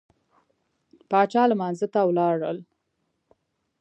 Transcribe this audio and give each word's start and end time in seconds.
پاچا 1.09 1.43
لمانځه 1.49 1.87
ته 1.93 1.99
ولاړل. 2.07 2.57